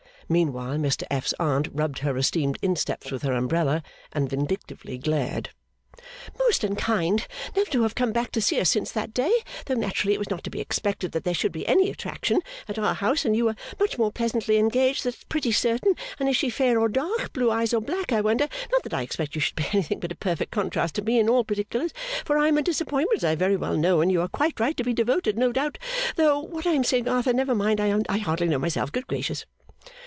[0.29, 5.49] Meanwhile, Mr F.'s Aunt rubbed her esteemed insteps with her umbrella, and vindictively glared.
[6.39, 9.33] 'Most unkind never to have come back to see us since that day,
[9.65, 12.79] though naturally it was not to be expected that there should be any attraction at
[12.79, 16.49] our house and you were much more pleasantly engaged, that's pretty certain, and is she
[16.49, 19.45] fair or dark blue eyes or black I wonder, not that I expect that she
[19.45, 21.91] should be anything but a perfect contrast to me in all particulars
[22.23, 24.77] for I am a disappointment as I very well know and you are quite right
[24.77, 25.77] to be devoted no doubt
[26.15, 29.45] though what I am saying Arthur never mind I hardly know myself Good gracious!